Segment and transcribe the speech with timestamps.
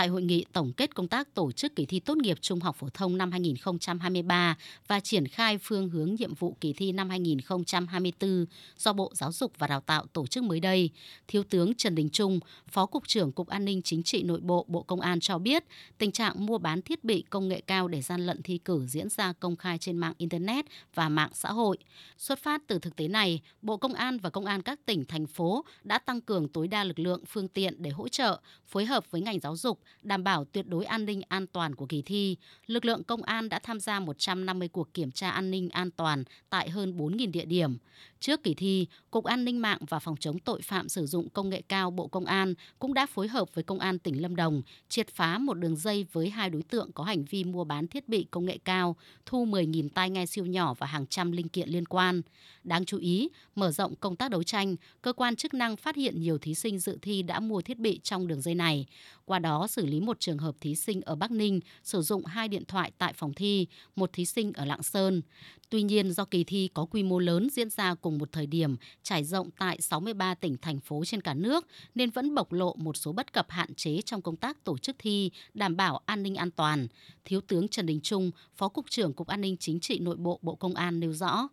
[0.00, 2.76] Tại hội nghị tổng kết công tác tổ chức kỳ thi tốt nghiệp trung học
[2.76, 8.46] phổ thông năm 2023 và triển khai phương hướng nhiệm vụ kỳ thi năm 2024
[8.76, 10.90] do Bộ Giáo dục và Đào tạo tổ chức mới đây,
[11.28, 14.64] Thiếu tướng Trần Đình Trung, Phó Cục trưởng Cục An ninh Chính trị Nội bộ
[14.68, 15.64] Bộ Công an cho biết,
[15.98, 19.08] tình trạng mua bán thiết bị công nghệ cao để gian lận thi cử diễn
[19.08, 20.64] ra công khai trên mạng Internet
[20.94, 21.78] và mạng xã hội.
[22.18, 25.26] Xuất phát từ thực tế này, Bộ Công an và Công an các tỉnh, thành
[25.26, 29.10] phố đã tăng cường tối đa lực lượng, phương tiện để hỗ trợ, phối hợp
[29.10, 32.36] với ngành giáo dục, đảm bảo tuyệt đối an ninh an toàn của kỳ thi.
[32.66, 36.24] Lực lượng công an đã tham gia 150 cuộc kiểm tra an ninh an toàn
[36.50, 37.78] tại hơn 4.000 địa điểm.
[38.20, 41.50] Trước kỳ thi, Cục An ninh mạng và Phòng chống tội phạm sử dụng công
[41.50, 44.62] nghệ cao Bộ Công an cũng đã phối hợp với Công an tỉnh Lâm Đồng
[44.88, 48.08] triệt phá một đường dây với hai đối tượng có hành vi mua bán thiết
[48.08, 51.68] bị công nghệ cao, thu 10.000 tai nghe siêu nhỏ và hàng trăm linh kiện
[51.68, 52.22] liên quan.
[52.64, 56.20] Đáng chú ý, mở rộng công tác đấu tranh, cơ quan chức năng phát hiện
[56.20, 58.86] nhiều thí sinh dự thi đã mua thiết bị trong đường dây này.
[59.24, 62.48] Qua đó xử lý một trường hợp thí sinh ở Bắc Ninh sử dụng hai
[62.48, 63.66] điện thoại tại phòng thi,
[63.96, 65.22] một thí sinh ở Lạng Sơn.
[65.70, 68.76] Tuy nhiên do kỳ thi có quy mô lớn diễn ra cùng một thời điểm,
[69.02, 72.96] trải rộng tại 63 tỉnh thành phố trên cả nước nên vẫn bộc lộ một
[72.96, 76.34] số bất cập hạn chế trong công tác tổ chức thi, đảm bảo an ninh
[76.34, 76.86] an toàn.
[77.24, 80.38] Thiếu tướng Trần Đình Trung, Phó cục trưởng Cục An ninh Chính trị Nội bộ
[80.42, 81.48] Bộ Công an nêu rõ.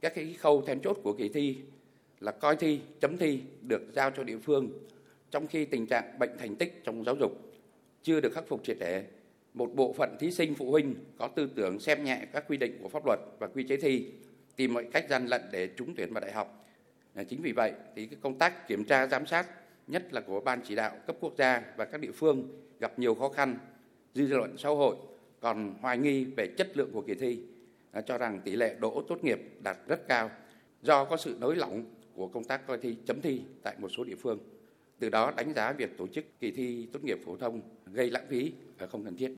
[0.00, 1.56] Các cái khâu then chốt của kỳ thi
[2.20, 4.68] là coi thi, chấm thi được giao cho địa phương,
[5.30, 7.32] trong khi tình trạng bệnh thành tích trong giáo dục
[8.02, 9.04] chưa được khắc phục triệt để
[9.54, 12.78] một bộ phận thí sinh phụ huynh có tư tưởng xem nhẹ các quy định
[12.82, 14.06] của pháp luật và quy chế thi,
[14.56, 16.66] tìm mọi cách gian lận để trúng tuyển vào đại học.
[17.28, 19.46] Chính vì vậy thì cái công tác kiểm tra giám sát
[19.86, 22.48] nhất là của ban chỉ đạo cấp quốc gia và các địa phương
[22.80, 23.58] gặp nhiều khó khăn.
[24.14, 24.96] Dư luận xã hội
[25.40, 27.38] còn hoài nghi về chất lượng của kỳ thi,
[28.06, 30.30] cho rằng tỷ lệ đỗ tốt nghiệp đạt rất cao
[30.82, 34.04] do có sự nới lỏng của công tác coi thi chấm thi tại một số
[34.04, 34.38] địa phương.
[34.98, 38.26] Từ đó đánh giá việc tổ chức kỳ thi tốt nghiệp phổ thông gây lãng
[38.28, 39.34] phí và không cần thiết.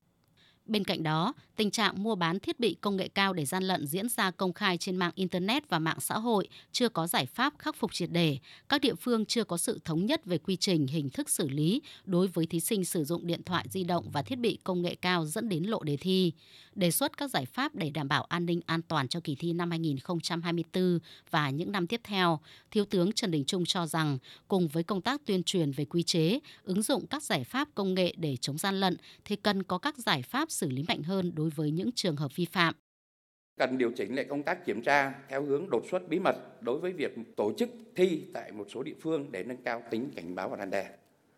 [0.67, 3.87] Bên cạnh đó, tình trạng mua bán thiết bị công nghệ cao để gian lận
[3.87, 7.53] diễn ra công khai trên mạng Internet và mạng xã hội chưa có giải pháp
[7.59, 8.37] khắc phục triệt đề.
[8.69, 11.81] Các địa phương chưa có sự thống nhất về quy trình, hình thức xử lý
[12.05, 14.95] đối với thí sinh sử dụng điện thoại di động và thiết bị công nghệ
[14.95, 16.33] cao dẫn đến lộ đề thi.
[16.75, 19.53] Đề xuất các giải pháp để đảm bảo an ninh an toàn cho kỳ thi
[19.53, 20.99] năm 2024
[21.31, 22.39] và những năm tiếp theo,
[22.71, 24.17] Thiếu tướng Trần Đình Trung cho rằng
[24.47, 27.93] cùng với công tác tuyên truyền về quy chế, ứng dụng các giải pháp công
[27.93, 31.31] nghệ để chống gian lận thì cần có các giải pháp xử lý mạnh hơn
[31.35, 32.75] đối với những trường hợp vi phạm.
[33.57, 36.79] Cần điều chỉnh lại công tác kiểm tra theo hướng đột xuất bí mật đối
[36.79, 40.35] với việc tổ chức thi tại một số địa phương để nâng cao tính cảnh
[40.35, 40.89] báo và răn đe.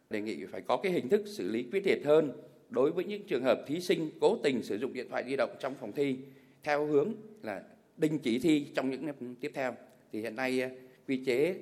[0.09, 2.31] Đề nghị phải có cái hình thức xử lý quyết liệt hơn
[2.69, 5.55] đối với những trường hợp thí sinh cố tình sử dụng điện thoại di động
[5.59, 6.17] trong phòng thi
[6.63, 7.13] theo hướng
[7.43, 7.63] là
[7.97, 9.75] đình chỉ thi trong những năm tiếp theo.
[10.11, 10.69] Thì hiện nay à,
[11.07, 11.55] quy chế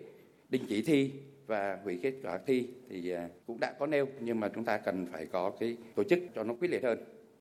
[0.49, 1.11] đình chỉ thi
[1.47, 4.77] và hủy kết quả thi thì à, cũng đã có nêu, nhưng mà chúng ta
[4.77, 7.16] cần phải có cái tổ chức cho nó quyết liệt hơn